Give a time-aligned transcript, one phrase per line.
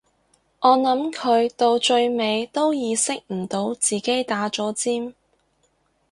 [0.61, 5.13] 我諗佢到最尾都意識唔到自己打咗尖